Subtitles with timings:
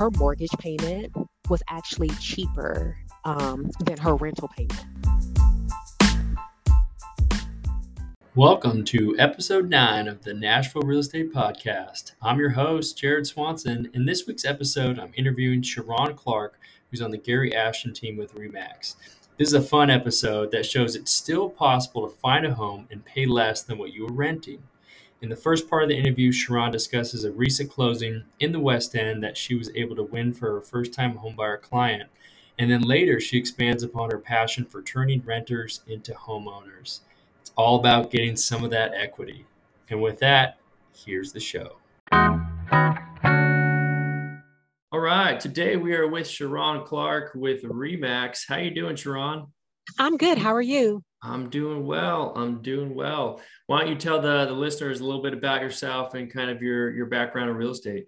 [0.00, 1.14] her mortgage payment
[1.50, 2.96] was actually cheaper
[3.26, 4.82] um, than her rental payment.
[8.34, 12.12] Welcome to episode nine of the Nashville Real Estate Podcast.
[12.22, 13.90] I'm your host, Jared Swanson.
[13.92, 16.58] In this week's episode, I'm interviewing Cha'ron Clark,
[16.90, 18.94] who's on the Gary Ashton team with Remax.
[19.36, 23.04] This is a fun episode that shows it's still possible to find a home and
[23.04, 24.62] pay less than what you were renting.
[25.22, 28.96] In the first part of the interview, Cha'ron discusses a recent closing in the West
[28.96, 32.08] End that she was able to win for her first time homebuyer client.
[32.58, 37.00] And then later, she expands upon her passion for turning renters into homeowners.
[37.42, 39.44] It's all about getting some of that equity.
[39.90, 40.56] And with that,
[40.94, 41.76] here's the show.
[44.90, 48.48] All right, today we are with Cha'ron Clark with Remax.
[48.48, 49.48] How you doing, Cha'ron?
[49.98, 50.38] I'm good.
[50.38, 51.02] How are you?
[51.22, 52.32] I'm doing well.
[52.34, 53.40] I'm doing well.
[53.66, 56.62] Why don't you tell the, the listeners a little bit about yourself and kind of
[56.62, 58.06] your, your background in real estate?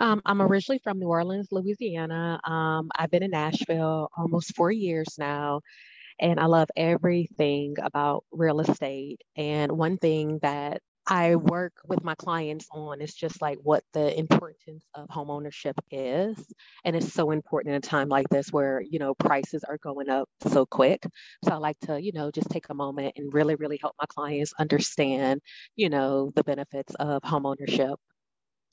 [0.00, 2.40] Um, I'm originally from New Orleans, Louisiana.
[2.44, 5.60] Um, I've been in Nashville almost four years now,
[6.20, 9.20] and I love everything about real estate.
[9.36, 14.16] And one thing that I work with my clients on is just like what the
[14.18, 16.36] importance of home ownership is.
[16.84, 20.10] And it's so important in a time like this where, you know, prices are going
[20.10, 21.02] up so quick.
[21.44, 24.04] So I like to, you know, just take a moment and really, really help my
[24.06, 25.40] clients understand,
[25.76, 27.98] you know, the benefits of home ownership.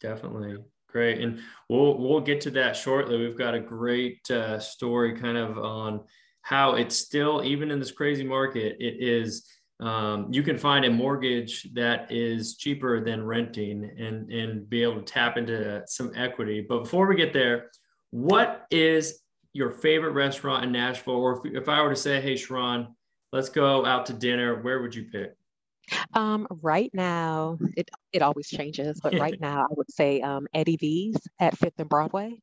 [0.01, 0.57] Definitely.
[0.89, 1.21] Great.
[1.21, 3.17] And we'll we'll get to that shortly.
[3.17, 6.01] We've got a great uh, story kind of on
[6.41, 9.45] how it's still, even in this crazy market, it is
[9.79, 15.01] um, you can find a mortgage that is cheaper than renting and and be able
[15.01, 16.65] to tap into some equity.
[16.67, 17.71] But before we get there,
[18.11, 19.21] what is
[19.53, 21.15] your favorite restaurant in Nashville?
[21.15, 22.87] Or if, if I were to say, hey, Cha'ron,
[23.33, 25.33] let's go out to dinner, where would you pick?
[26.13, 30.77] Um, right now, it it always changes, but right now I would say um, Eddie
[30.77, 32.39] V's at Fifth and Broadway.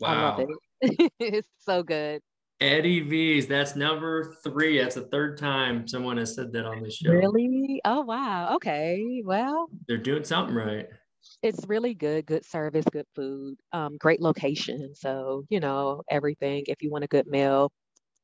[0.00, 0.10] Wow.
[0.10, 0.40] I love
[0.80, 1.12] it.
[1.20, 2.20] it's so good.
[2.60, 3.46] Eddie V's.
[3.46, 4.78] That's number three.
[4.78, 7.10] That's the third time someone has said that on this show.
[7.10, 7.80] Really?
[7.84, 8.54] Oh wow.
[8.56, 9.22] Okay.
[9.24, 10.86] Well, they're doing something right.
[11.42, 12.26] It's really good.
[12.26, 14.94] Good service, good food, um, great location.
[14.94, 16.64] So you know everything.
[16.66, 17.72] If you want a good meal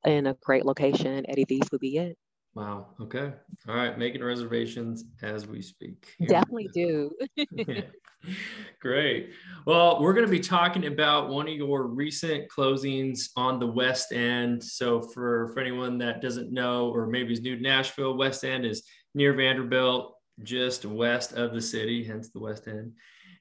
[0.04, 2.16] in a great location, Eddie V's would be it.
[2.54, 2.88] Wow.
[3.00, 3.32] Okay.
[3.68, 3.96] All right.
[3.96, 6.14] Making reservations as we speak.
[6.18, 7.12] Here Definitely do.
[8.80, 9.30] Great.
[9.66, 14.12] Well, we're going to be talking about one of your recent closings on the West
[14.12, 14.62] End.
[14.62, 18.64] So, for, for anyone that doesn't know, or maybe is new to Nashville, West End
[18.64, 18.82] is
[19.14, 22.92] near Vanderbilt, just west of the city, hence the West End.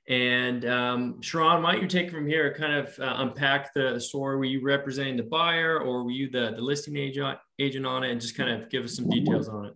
[0.07, 4.37] And um, Cha'ron, why don't you take from here, kind of uh, unpack the story?
[4.37, 8.11] Were you representing the buyer or were you the, the listing agent, agent on it
[8.11, 9.73] and just kind of give us some details on it?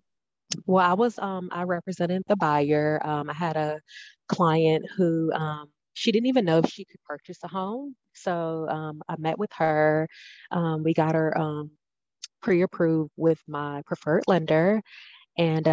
[0.65, 3.01] Well, I was, um, I represented the buyer.
[3.03, 3.79] Um, I had a
[4.27, 7.95] client who um, she didn't even know if she could purchase a home.
[8.13, 10.07] So um, I met with her.
[10.51, 11.71] Um, we got her um,
[12.41, 14.81] pre approved with my preferred lender.
[15.37, 15.67] And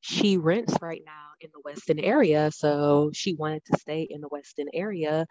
[0.00, 2.50] she rents right now in the West End area.
[2.52, 5.26] So she wanted to stay in the West End area.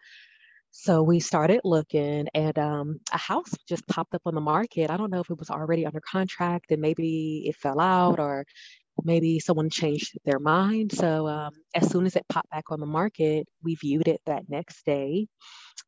[0.76, 4.90] So we started looking, and um, a house just popped up on the market.
[4.90, 8.46] I don't know if it was already under contract and maybe it fell out or
[9.04, 10.92] maybe someone changed their mind.
[10.92, 14.50] So um, as soon as it popped back on the market, we viewed it that
[14.50, 15.28] next day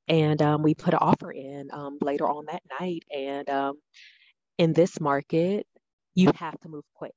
[0.07, 3.03] and um, we put an offer in um, later on that night.
[3.15, 3.77] And um,
[4.59, 5.65] in this market,
[6.13, 7.15] you have to move quick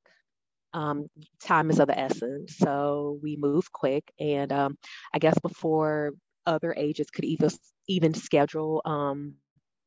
[0.73, 1.07] um,
[1.43, 2.57] time is of the essence.
[2.57, 4.11] So we move quick.
[4.19, 4.79] And um,
[5.13, 6.13] I guess before
[6.49, 7.51] other agents could even
[7.89, 9.35] even schedule um,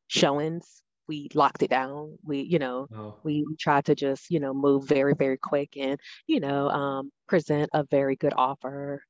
[0.07, 2.17] showings, we locked it down.
[2.23, 3.17] We, you know, oh.
[3.23, 7.69] we tried to just, you know, move very, very quick and, you know, um, present
[7.73, 9.01] a very good offer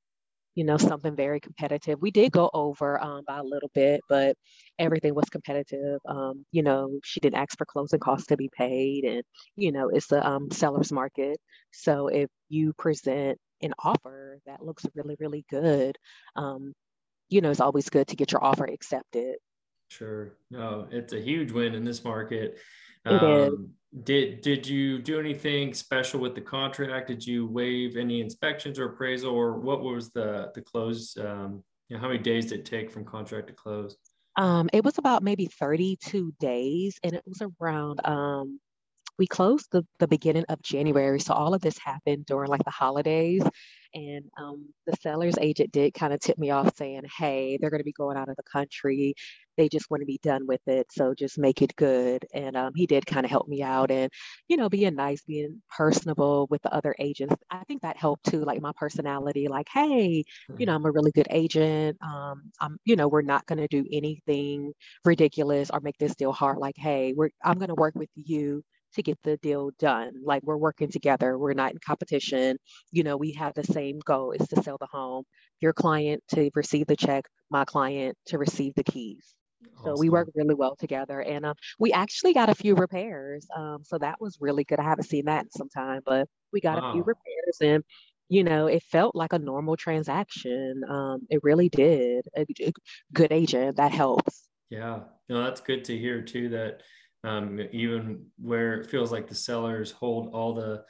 [0.56, 2.02] you know, something very competitive.
[2.02, 4.36] We did go over um, by a little bit, but
[4.80, 6.00] everything was competitive.
[6.06, 9.24] Um, you know, she didn't ask for closing costs to be paid, and
[9.56, 11.38] you know, it's a um, seller's market.
[11.72, 15.98] So if you present an offer that looks really, really good,
[16.36, 16.74] um,
[17.32, 19.38] you know, it's always good to get your offer accepted.
[19.90, 20.34] Sure.
[20.52, 22.60] No, it's a huge win in this market.
[23.06, 23.72] It is um,
[24.04, 27.08] did did you do anything special with the contract?
[27.08, 31.18] Did you waive any inspections or appraisal, or what was the the close?
[31.18, 33.98] Um, you know, how many days did it take from contract to close?
[34.38, 38.06] Um, it was about maybe 32 days, and it was around.
[38.06, 38.60] Um,
[39.18, 42.72] we closed the the beginning of January, so all of this happened during like the
[42.72, 43.44] holidays,
[43.94, 47.80] And um, the seller's agent did kind of tip me off saying, hey, they're going
[47.80, 49.14] to be going out of the country.
[49.58, 50.88] They just want to be done with it.
[50.92, 52.26] So just make it good.
[52.34, 54.12] And um, he did kind of help me out and,
[54.48, 57.36] you know, being nice, being personable with the other agents.
[57.50, 60.24] I think that helped too, like my personality, like, hey,
[60.58, 61.98] you know, I'm a really good agent.
[62.02, 64.74] Um, I'm, you know, we're not going to do anything
[65.06, 66.58] ridiculous or make this deal hard.
[66.58, 70.14] Like, hey, we're, I'm going to work with you to get the deal done.
[70.24, 71.38] Like we're working together.
[71.38, 72.58] We're not in competition.
[72.92, 75.24] You know, we have the same goal is to sell the home.
[75.60, 79.34] Your client to receive the check, my client to receive the keys.
[79.78, 79.96] Awesome.
[79.96, 83.46] So we work really well together, and um, we actually got a few repairs.
[83.56, 84.80] Um, so that was really good.
[84.80, 86.90] I haven't seen that in some time, but we got wow.
[86.90, 87.84] a few repairs, and
[88.30, 90.84] you know, it felt like a normal transaction.
[90.90, 92.26] Um, it really did.
[92.36, 92.72] A, a
[93.14, 94.48] good agent that helps.
[94.70, 96.50] Yeah, no, that's good to hear too.
[96.50, 96.82] That
[97.24, 100.84] um, even where it feels like the sellers hold all the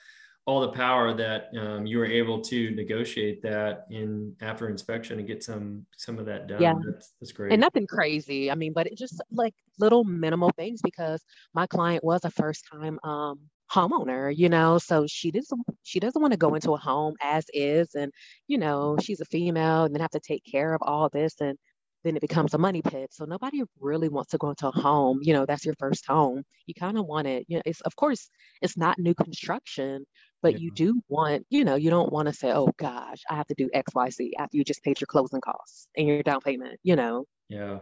[0.45, 5.27] all the power that um, you were able to negotiate that in after inspection and
[5.27, 6.61] get some some of that done.
[6.61, 7.51] Yeah, that's, that's great.
[7.51, 8.49] And nothing crazy.
[8.49, 11.23] I mean, but it just like little minimal things because
[11.53, 13.39] my client was a first time um,
[13.71, 17.45] homeowner, you know, so she doesn't she doesn't want to go into a home as
[17.53, 18.11] is, and
[18.47, 21.57] you know, she's a female and then have to take care of all this and
[22.03, 23.09] then it becomes a money pit.
[23.11, 25.19] So nobody really wants to go into a home.
[25.21, 26.43] You know, that's your first home.
[26.65, 27.45] You kind of want it.
[27.47, 28.29] You know, it's of course
[28.61, 30.05] it's not new construction,
[30.41, 30.59] but yeah.
[30.59, 33.55] you do want, you know, you don't want to say, oh gosh, I have to
[33.55, 36.79] do X, Y, Z after you just paid your closing costs and your down payment.
[36.83, 37.25] You know.
[37.49, 37.79] Yeah.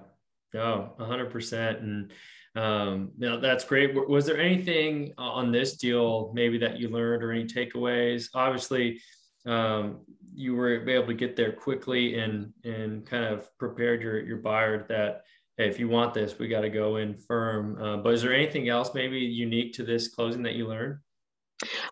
[0.53, 1.79] No, hundred percent.
[1.79, 2.11] And
[2.55, 3.93] um, you know, that's great.
[4.09, 8.29] Was there anything on this deal maybe that you learned or any takeaways?
[8.33, 8.99] Obviously,
[9.45, 9.99] um,
[10.39, 14.85] you were able to get there quickly and and kind of prepared your your buyer
[14.87, 15.23] that
[15.57, 17.77] hey, if you want this, we got to go in firm.
[17.81, 20.99] Uh, but is there anything else maybe unique to this closing that you learned?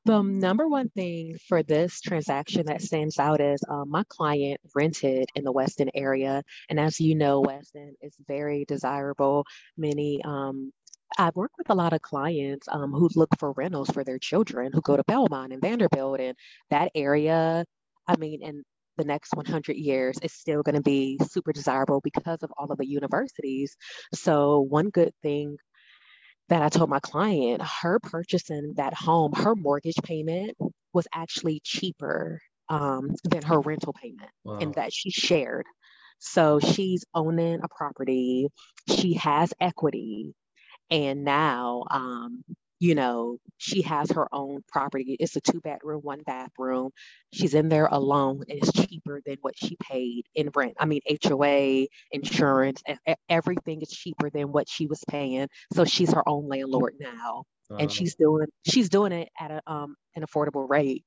[0.06, 5.28] The number one thing for this transaction that stands out is uh, my client rented
[5.36, 6.42] in the West End area.
[6.70, 9.44] And as you know, West End is very desirable.
[9.76, 10.72] Many um,
[11.18, 14.72] I've worked with a lot of clients um, who look for rentals for their children
[14.74, 16.36] who go to Belmont and Vanderbilt and
[16.70, 17.66] that area.
[18.08, 18.64] I mean, in
[18.98, 22.78] the next 100 years is still going to be super desirable because of all of
[22.78, 23.76] the universities.
[24.14, 25.58] So, one good thing
[26.50, 30.58] that I told my client, her purchasing that home, her mortgage payment
[30.94, 34.58] was actually cheaper um, than her rental payment, wow.
[34.60, 35.66] and that she shared.
[36.20, 38.48] So she's owning a property,
[38.90, 40.34] she has equity,
[40.90, 42.44] and now um,
[42.80, 45.18] you know she has her own property.
[45.20, 46.92] It's a two bedroom one bathroom.
[47.34, 50.76] She's in there alone and it's cheaper than what she paid in rent.
[50.80, 52.84] I mean hoa insurance
[53.30, 55.48] everything is cheaper than what she was paying.
[55.74, 57.80] So she's her own landlord now uh-huh.
[57.82, 61.04] and she's doing she's doing it at a, um, an affordable rate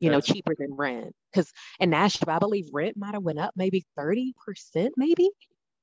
[0.00, 1.14] you know cheaper than rent.
[1.32, 1.50] Because
[1.80, 4.32] in nashville i believe rent might have went up maybe 30%
[4.96, 5.30] maybe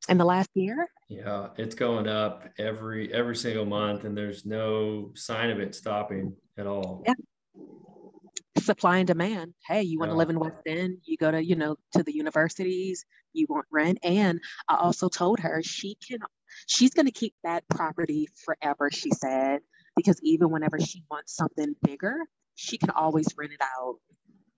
[0.09, 0.87] in the last year?
[1.09, 6.35] Yeah, it's going up every every single month, and there's no sign of it stopping
[6.57, 7.03] at all.
[7.05, 7.13] Yeah.
[8.59, 9.53] Supply and demand.
[9.67, 10.13] Hey, you want yeah.
[10.13, 10.97] to live in West End?
[11.03, 13.05] You go to you know to the universities.
[13.33, 16.19] You want rent, and I also told her she can.
[16.67, 18.89] She's going to keep that property forever.
[18.91, 19.61] She said
[19.95, 22.15] because even whenever she wants something bigger,
[22.55, 23.95] she can always rent it out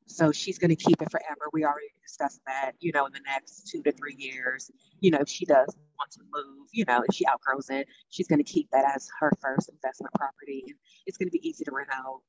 [0.06, 1.50] so she's going to keep it forever.
[1.52, 4.70] We already discussed that, you know, in the next two to three years,
[5.00, 8.28] you know, if she does want to move, you know, if she outgrows it, she's
[8.28, 10.64] going to keep that as her first investment property.
[10.68, 12.22] And it's going to be easy to rent out.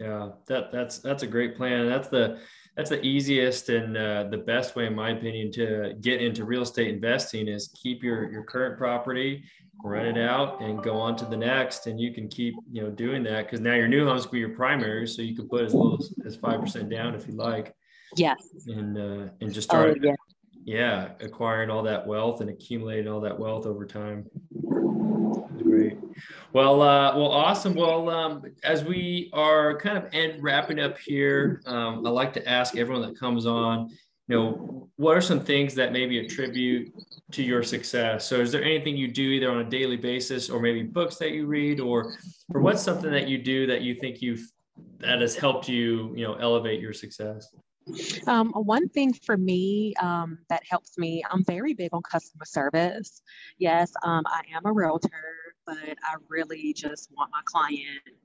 [0.00, 1.88] Yeah, that that's that's a great plan.
[1.88, 2.40] That's the
[2.76, 6.62] that's the easiest and uh, the best way, in my opinion, to get into real
[6.62, 9.44] estate investing is keep your your current property,
[9.84, 11.86] rent it out, and go on to the next.
[11.86, 14.50] And you can keep you know doing that because now your new home's be your
[14.50, 17.74] primary, so you can put as little as five percent down if you like.
[18.16, 18.38] Yes.
[18.66, 19.98] And uh, and just start.
[20.02, 20.14] Oh, yeah.
[20.64, 24.24] yeah, acquiring all that wealth and accumulating all that wealth over time.
[25.72, 25.96] Great.
[26.52, 27.74] Well, uh, well, awesome.
[27.74, 32.46] Well, um, as we are kind of end wrapping up here, um, I like to
[32.46, 33.88] ask everyone that comes on,
[34.28, 36.92] you know, what are some things that maybe attribute
[37.30, 38.26] to your success?
[38.26, 41.30] So, is there anything you do either on a daily basis, or maybe books that
[41.30, 42.16] you read, or
[42.52, 44.46] or what's something that you do that you think you've
[44.98, 47.48] that has helped you, you know, elevate your success?
[48.26, 53.22] Um, one thing for me um, that helps me, I'm very big on customer service.
[53.58, 55.10] Yes, um, I am a realtor,
[55.66, 58.16] but I really just want my client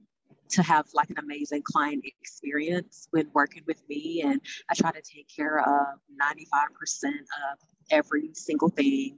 [0.50, 4.22] to have like an amazing client experience when working with me.
[4.26, 9.18] And I try to take care of 95% of every single thing.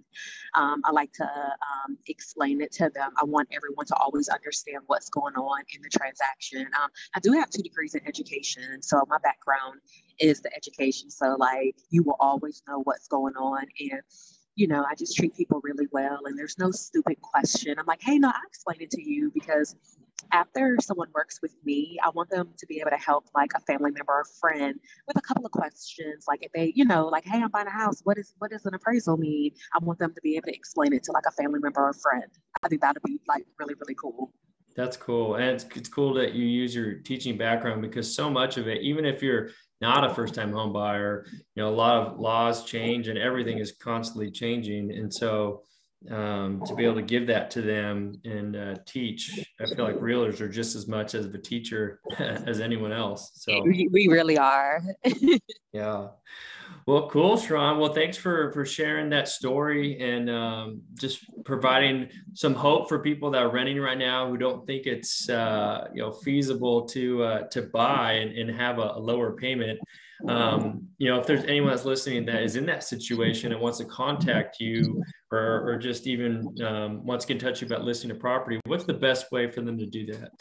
[0.56, 3.12] Um, I like to um, explain it to them.
[3.22, 6.62] I want everyone to always understand what's going on in the transaction.
[6.62, 9.80] Um, I do have two degrees in education, so my background
[10.20, 11.10] is the education.
[11.10, 13.66] So, like, you will always know what's going on.
[13.80, 14.02] And
[14.60, 17.80] you know, I just treat people really well and there's no stupid question.
[17.80, 19.74] I'm like, hey, no, I'll explain it to you because
[20.34, 23.62] after someone works with me, I want them to be able to help like a
[23.62, 26.25] family member or friend with a couple of questions.
[26.28, 28.66] Like if they, you know, like, hey, I'm buying a house, what is what does
[28.66, 29.51] an appraisal mean?
[29.74, 31.94] I want them to be able to explain it to like a family member or
[31.94, 32.30] friend.
[32.62, 34.34] I think that'd be like really, really cool.
[34.75, 35.36] That's cool.
[35.36, 38.82] And it's, it's cool that you use your teaching background because so much of it,
[38.82, 39.51] even if you're
[39.82, 43.60] not a first time home buyer, you know, a lot of laws change and everything
[43.60, 44.92] is constantly changing.
[44.92, 45.64] And so
[46.10, 49.96] um, to be able to give that to them and uh, teach, I feel like
[49.96, 53.32] realtors are just as much as a teacher as anyone else.
[53.36, 54.82] So we, we really are.
[55.74, 56.08] yeah.
[56.86, 57.80] Well, cool, Cha'ron.
[57.80, 63.30] Well, thanks for for sharing that story and um, just providing some hope for people
[63.32, 67.48] that are renting right now who don't think it's uh, you know feasible to uh,
[67.50, 69.80] to buy and, and have a, a lower payment.
[70.28, 73.78] Um, you know, if there's anyone that's listening that is in that situation and wants
[73.78, 78.12] to contact you or, or just even um, wants to get in touch about listing
[78.12, 80.32] a property, what's the best way for them to do that?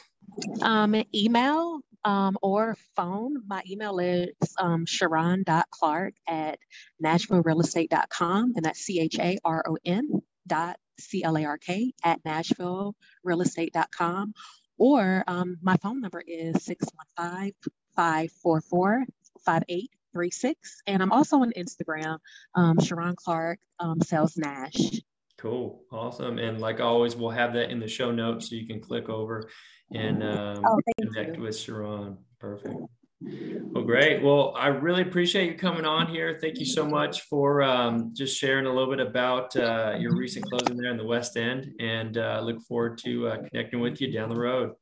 [0.62, 3.36] Um, email um, or phone.
[3.46, 6.58] My email is um, charon.clark at
[7.02, 11.92] nashvillerealestate.com, and that's C H A R O N dot C L A R K
[12.04, 14.32] at nashvillerealestate.com.
[14.78, 17.52] Or um, my phone number is 615
[17.96, 19.04] 544
[19.44, 20.82] 5836.
[20.86, 22.18] And I'm also on Instagram,
[22.54, 25.00] um, Cha'ron Clark um, Sells Nash.
[25.38, 25.85] Cool.
[25.92, 26.38] Awesome.
[26.38, 29.49] And like always, we'll have that in the show notes so you can click over
[29.95, 31.42] and um, oh, connect you.
[31.42, 32.18] with Cha'ron.
[32.40, 32.75] Perfect.
[33.21, 34.23] Well, great.
[34.23, 36.38] Well, I really appreciate you coming on here.
[36.40, 40.45] Thank you so much for um, just sharing a little bit about uh, your recent
[40.47, 44.12] closing there in the West End, and uh, look forward to uh, connecting with you
[44.12, 44.73] down the road.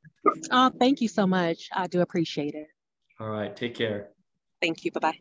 [0.51, 1.69] Oh, thank you so much.
[1.73, 2.67] I do appreciate it.
[3.21, 3.55] All right.
[3.57, 4.11] Take care.
[4.61, 4.91] Thank you.
[4.93, 5.19] Bye bye.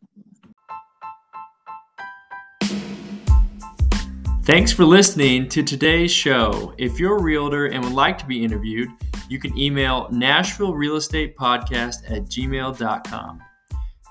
[4.46, 6.76] Thanks for listening to today's show.
[6.78, 8.90] If you're a realtor and would like to be interviewed,
[9.28, 13.40] you can email Nashville Real Estate Podcast at gmail.com.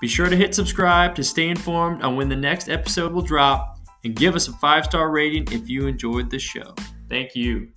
[0.01, 3.79] Be sure to hit subscribe to stay informed on when the next episode will drop
[4.03, 6.75] and give us a five star rating if you enjoyed the show.
[7.09, 7.69] Thank you.